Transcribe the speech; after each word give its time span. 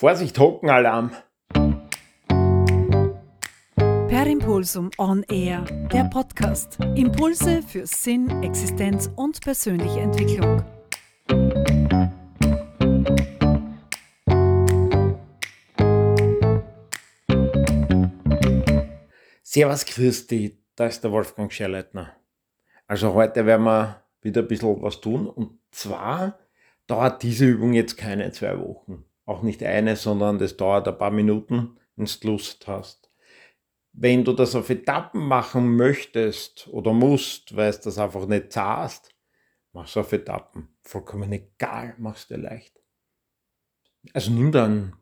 Vorsicht, 0.00 0.38
Hockenalarm! 0.38 1.10
Per 3.84 4.26
Impulsum 4.26 4.90
On 4.96 5.22
Air, 5.24 5.60
der 5.92 6.04
Podcast. 6.04 6.78
Impulse 6.94 7.60
für 7.62 7.86
Sinn, 7.86 8.42
Existenz 8.42 9.10
und 9.16 9.42
persönliche 9.42 10.00
Entwicklung. 10.00 10.62
Servus, 19.42 19.84
Christi, 19.84 20.64
da 20.76 20.86
ist 20.86 21.04
der 21.04 21.12
Wolfgang 21.12 21.52
Scherleitner. 21.52 22.16
Also 22.86 23.12
heute 23.12 23.44
werden 23.44 23.64
wir 23.64 24.02
wieder 24.22 24.40
ein 24.40 24.48
bisschen 24.48 24.80
was 24.80 25.02
tun 25.02 25.26
und 25.26 25.58
zwar 25.72 26.38
dauert 26.86 27.22
diese 27.22 27.44
Übung 27.44 27.74
jetzt 27.74 27.98
keine 27.98 28.32
zwei 28.32 28.58
Wochen. 28.58 29.04
Auch 29.30 29.42
nicht 29.42 29.62
eine, 29.62 29.94
sondern 29.94 30.40
das 30.40 30.56
dauert 30.56 30.88
ein 30.88 30.98
paar 30.98 31.12
Minuten, 31.12 31.78
wenn 31.94 32.06
du 32.06 32.26
Lust 32.26 32.66
hast. 32.66 33.12
Wenn 33.92 34.24
du 34.24 34.32
das 34.32 34.56
auf 34.56 34.70
Etappen 34.70 35.24
machen 35.24 35.76
möchtest 35.76 36.66
oder 36.66 36.92
musst, 36.92 37.54
weil 37.54 37.70
es 37.70 37.80
das 37.80 37.98
einfach 37.98 38.26
nicht 38.26 38.50
zahlst, 38.50 39.14
mach's 39.72 39.96
auf 39.96 40.12
Etappen. 40.12 40.74
Vollkommen 40.82 41.30
egal, 41.30 41.94
mach's 41.98 42.26
dir 42.26 42.38
leicht. 42.38 42.82
Also 44.12 44.32
nimm 44.32 44.50
da 44.50 44.64
ein 44.64 44.96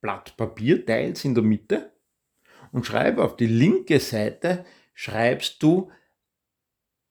Blatt 0.00 0.36
Papier, 0.36 0.86
teils 0.86 1.24
in 1.24 1.34
der 1.34 1.42
Mitte 1.42 1.98
und 2.70 2.86
schreibe 2.86 3.24
auf 3.24 3.34
die 3.34 3.48
linke 3.48 3.98
Seite, 3.98 4.64
schreibst 4.94 5.60
du 5.64 5.90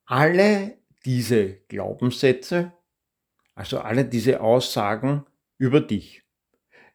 alle 0.05 0.77
diese 1.04 1.55
Glaubenssätze, 1.68 2.72
also 3.54 3.80
alle 3.80 4.05
diese 4.05 4.40
Aussagen 4.40 5.26
über 5.58 5.82
dich. 5.82 6.24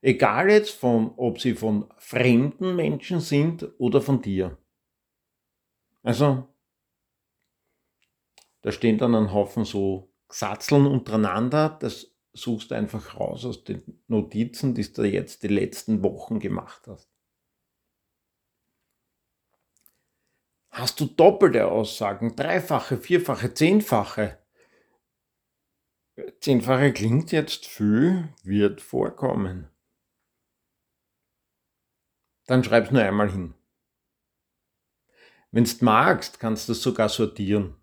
Egal 0.03 0.51
jetzt 0.51 0.73
von, 0.73 1.15
ob 1.17 1.41
sie 1.41 1.55
von 1.55 1.89
fremden 1.97 2.75
Menschen 2.75 3.21
sind 3.21 3.69
oder 3.79 4.03
von 4.03 4.21
dir. 4.21 4.59
Also, 6.03 6.49
da 8.63 8.73
stehen 8.73 8.99
dann 8.99 9.15
ein 9.15 9.33
Haufen 9.33 9.65
so 9.65 10.13
Satzeln 10.29 10.87
untereinander, 10.87 11.79
das 11.81 12.13
suchst 12.33 12.73
du 12.73 12.75
einfach 12.75 13.19
raus 13.19 13.45
aus 13.45 13.63
den 13.63 14.03
Notizen, 14.09 14.75
die 14.75 14.93
du 14.93 15.05
jetzt 15.05 15.45
die 15.45 15.49
letzten 15.49 16.03
Wochen 16.03 16.41
gemacht 16.41 16.83
hast. 16.89 17.09
Hast 20.71 20.99
du 20.99 21.05
doppelte 21.05 21.69
Aussagen, 21.69 22.35
dreifache, 22.35 22.97
vierfache, 22.97 23.55
zehnfache, 23.55 24.43
Zehnfache 26.41 26.93
klingt 26.93 27.33
jetzt 27.33 27.67
viel, 27.67 28.29
wird 28.43 28.81
vorkommen. 28.81 29.69
Dann 32.47 32.65
schreib's 32.65 32.91
nur 32.91 33.03
einmal 33.03 33.31
hin. 33.31 33.55
Wenn's 35.51 35.81
magst, 35.83 36.41
kannst 36.41 36.69
du 36.69 36.73
es 36.73 36.83
sogar 36.83 37.09
sortieren. 37.09 37.77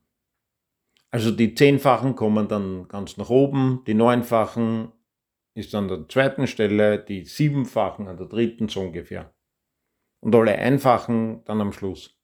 Also 1.12 1.32
die 1.32 1.56
Zehnfachen 1.56 2.16
kommen 2.16 2.48
dann 2.48 2.88
ganz 2.88 3.18
nach 3.18 3.30
oben, 3.30 3.84
die 3.88 3.94
Neunfachen 3.94 4.92
ist 5.56 5.74
an 5.76 5.88
der 5.88 6.08
zweiten 6.08 6.48
Stelle, 6.48 7.00
die 7.04 7.26
Siebenfachen 7.26 8.08
an 8.08 8.18
der 8.18 8.28
dritten 8.28 8.70
so 8.70 8.82
ungefähr. 8.82 9.34
Und 10.20 10.36
alle 10.36 10.56
Einfachen 10.56 11.44
dann 11.46 11.62
am 11.62 11.74
Schluss. 11.74 12.20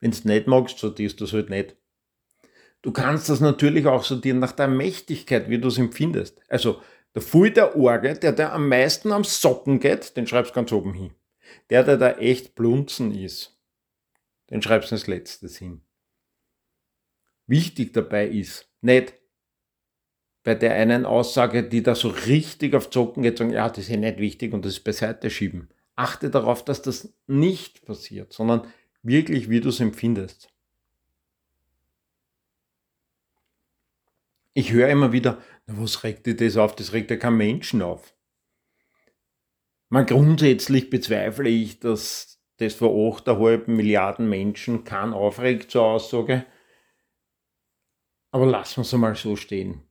Wenn's 0.00 0.24
nicht 0.24 0.46
magst, 0.46 0.78
sortierst 0.78 1.20
du 1.20 1.24
es 1.24 1.32
halt 1.32 1.50
nicht. 1.50 1.76
Du 2.82 2.92
kannst 2.92 3.28
das 3.28 3.40
natürlich 3.40 3.86
auch 3.86 4.04
sortieren 4.04 4.38
nach 4.38 4.52
der 4.52 4.68
Mächtigkeit, 4.68 5.50
wie 5.50 5.58
du 5.58 5.68
es 5.68 5.76
empfindest. 5.76 6.40
Also 6.48 6.80
der 7.14 7.22
Full 7.22 7.50
der 7.50 7.76
Orgel, 7.76 8.16
der 8.16 8.32
da 8.32 8.52
am 8.52 8.68
meisten 8.68 9.12
am 9.12 9.24
Socken 9.24 9.80
geht, 9.80 10.16
den 10.16 10.26
schreibst 10.26 10.52
du 10.52 10.54
ganz 10.54 10.72
oben 10.72 10.94
hin. 10.94 11.14
Der, 11.70 11.82
der 11.82 11.96
da 11.96 12.12
echt 12.12 12.54
blunzen 12.54 13.12
ist, 13.12 13.58
den 14.50 14.62
schreibst 14.62 14.90
du 14.90 14.94
als 14.94 15.06
letztes 15.06 15.56
hin. 15.58 15.82
Wichtig 17.46 17.92
dabei 17.92 18.28
ist, 18.28 18.70
nicht 18.80 19.14
bei 20.42 20.54
der 20.54 20.74
einen 20.74 21.04
Aussage, 21.04 21.68
die 21.68 21.82
da 21.82 21.94
so 21.94 22.08
richtig 22.08 22.74
auf 22.74 22.90
Zocken 22.90 23.22
geht, 23.22 23.38
sagen, 23.38 23.50
ja, 23.50 23.68
das 23.68 23.78
ist 23.78 23.88
ja 23.88 23.96
nicht 23.96 24.18
wichtig 24.18 24.52
und 24.52 24.64
das 24.64 24.74
ist 24.74 24.84
beiseite 24.84 25.30
schieben. 25.30 25.68
Achte 25.96 26.30
darauf, 26.30 26.64
dass 26.64 26.80
das 26.80 27.12
nicht 27.26 27.84
passiert, 27.84 28.32
sondern 28.32 28.66
wirklich, 29.02 29.50
wie 29.50 29.60
du 29.60 29.68
es 29.68 29.80
empfindest. 29.80 30.48
Ich 34.52 34.72
höre 34.72 34.88
immer 34.88 35.12
wieder, 35.12 35.42
na, 35.66 35.80
was 35.80 36.02
regt 36.02 36.26
dir 36.26 36.36
das 36.36 36.56
auf? 36.56 36.74
Das 36.74 36.92
regt 36.92 37.10
ja 37.10 37.16
kein 37.16 37.36
Menschen 37.36 37.82
auf. 37.82 38.14
Man 39.88 40.06
grundsätzlich 40.06 40.90
bezweifle 40.90 41.48
ich, 41.48 41.80
dass 41.80 42.40
das 42.58 42.74
vor 42.74 42.90
8,5 42.90 43.70
Milliarden 43.70 44.28
Menschen 44.28 44.84
kann 44.84 45.12
aufregt, 45.12 45.70
zur 45.70 45.84
Aussage. 45.84 46.46
Aber 48.32 48.46
lassen 48.46 48.78
wir 48.78 48.82
es 48.82 48.94
einmal 48.94 49.14
so 49.14 49.34
stehen. 49.36 49.82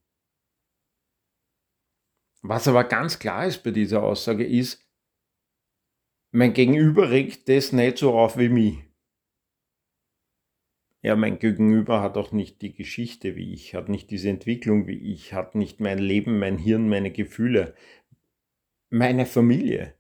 Was 2.42 2.68
aber 2.68 2.86
ganz 2.86 3.19
klar 3.19 3.46
ist 3.46 3.64
bei 3.64 3.72
dieser 3.72 4.03
Aussage 4.03 4.46
ist, 4.46 4.86
mein 6.31 6.53
Gegenüber 6.53 7.09
regt 7.09 7.50
das 7.50 7.74
nicht 7.74 7.98
so 7.98 8.18
auf 8.18 8.38
wie 8.38 8.50
mich. 8.50 8.89
Ja, 11.02 11.16
mein 11.16 11.40
Gegenüber 11.40 12.02
hat 12.02 12.18
auch 12.18 12.34
nicht 12.34 12.62
die 12.62 12.74
Geschichte 12.74 13.36
wie 13.38 13.54
ich, 13.54 13.74
hat 13.74 13.88
nicht 13.88 14.12
diese 14.12 14.30
Entwicklung 14.30 14.86
wie 14.86 14.98
ich, 15.14 15.34
hat 15.34 15.56
nicht 15.56 15.80
mein 15.80 15.98
Leben, 15.98 16.40
mein 16.40 16.58
Hirn, 16.58 16.90
meine 16.90 17.12
Gefühle, 17.12 17.74
meine 18.90 19.26
Familie. 19.26 19.96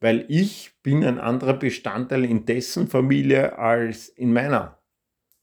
Weil 0.00 0.26
ich 0.28 0.72
bin 0.82 1.04
ein 1.04 1.18
anderer 1.18 1.54
Bestandteil 1.54 2.24
in 2.24 2.44
dessen 2.44 2.88
Familie 2.88 3.58
als 3.58 4.08
in 4.08 4.32
meiner. 4.32 4.78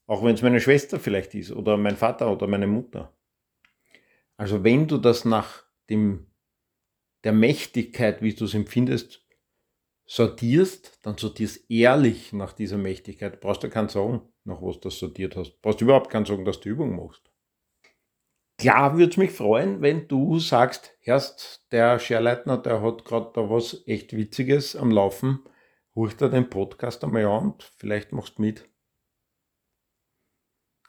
Auch 0.05 0.23
wenn 0.23 0.35
es 0.35 0.41
meine 0.41 0.61
Schwester 0.61 0.99
vielleicht 0.99 1.33
ist 1.35 1.51
oder 1.51 1.75
mein 1.77 1.97
Vater 1.97 2.31
oder 2.31 2.47
meine 2.47 2.67
Mutter. 2.67 3.15
Also 4.37 4.63
wenn 4.63 4.87
du 4.87 4.97
das 4.97 5.25
nach 5.25 5.65
dem, 5.89 6.27
der 7.23 7.33
Mächtigkeit, 7.33 8.21
wie 8.21 8.33
du 8.33 8.45
es 8.45 8.53
empfindest, 8.53 9.26
sortierst, 10.07 10.99
dann 11.05 11.17
sortierst 11.17 11.69
ehrlich 11.69 12.33
nach 12.33 12.53
dieser 12.53 12.77
Mächtigkeit. 12.77 13.35
Du 13.35 13.37
brauchst 13.37 13.63
ja 13.63 13.69
keinen 13.69 13.89
sagen, 13.89 14.21
nach 14.45 14.61
was 14.61 14.79
du 14.79 14.89
sortiert 14.89 15.35
hast. 15.35 15.51
Du 15.51 15.57
brauchst 15.61 15.81
überhaupt 15.81 16.09
keinen 16.09 16.25
sagen, 16.25 16.45
dass 16.45 16.59
du 16.59 16.69
Übung 16.69 16.95
machst. 16.95 17.29
Klar 18.57 18.97
würde 18.97 19.11
es 19.11 19.17
mich 19.17 19.31
freuen, 19.31 19.81
wenn 19.81 20.07
du 20.07 20.39
sagst, 20.39 20.97
erst 21.01 21.67
der 21.71 21.99
Scherleitner, 21.99 22.57
der 22.57 22.81
hat 22.81 23.05
gerade 23.05 23.31
da 23.35 23.49
was 23.49 23.83
echt 23.85 24.13
Witziges 24.13 24.75
am 24.75 24.89
Laufen, 24.89 25.43
hol 25.93 26.09
dir 26.09 26.29
den 26.29 26.49
Podcast 26.49 27.03
einmal 27.03 27.25
an 27.25 27.51
und 27.51 27.63
vielleicht 27.77 28.13
machst 28.13 28.39
du 28.39 28.41
mit. 28.41 28.67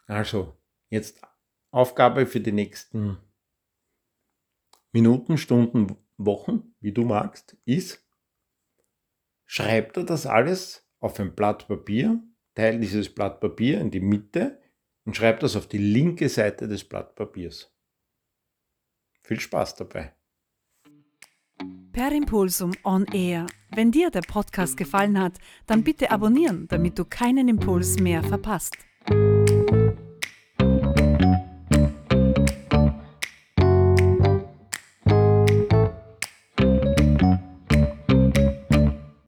Also, 0.06 0.56
jetzt 0.88 1.20
Aufgabe 1.70 2.24
für 2.24 2.40
die 2.40 2.52
nächsten 2.52 3.18
Minuten, 4.92 5.36
Stunden, 5.36 5.98
Wochen, 6.16 6.74
wie 6.80 6.92
du 6.92 7.04
magst, 7.04 7.58
ist, 7.66 8.07
schreibt 9.48 9.96
er 9.96 10.04
das 10.04 10.26
alles 10.26 10.86
auf 11.00 11.18
ein 11.18 11.34
Blatt 11.34 11.66
Papier, 11.66 12.22
teilt 12.54 12.82
dieses 12.82 13.12
Blatt 13.12 13.40
Papier 13.40 13.80
in 13.80 13.90
die 13.90 14.00
Mitte 14.00 14.60
und 15.04 15.16
schreibt 15.16 15.42
das 15.42 15.56
auf 15.56 15.66
die 15.66 15.78
linke 15.78 16.28
Seite 16.28 16.68
des 16.68 16.84
Blatt 16.84 17.16
Papiers. 17.16 17.74
Viel 19.22 19.40
Spaß 19.40 19.74
dabei. 19.76 20.14
Per 21.92 22.12
Impulsum 22.12 22.72
On 22.84 23.04
Air. 23.06 23.46
Wenn 23.74 23.90
dir 23.90 24.10
der 24.10 24.20
Podcast 24.20 24.76
gefallen 24.76 25.18
hat, 25.18 25.38
dann 25.66 25.82
bitte 25.82 26.10
abonnieren, 26.10 26.68
damit 26.68 26.98
du 26.98 27.04
keinen 27.04 27.48
Impuls 27.48 27.98
mehr 27.98 28.22
verpasst. 28.22 28.76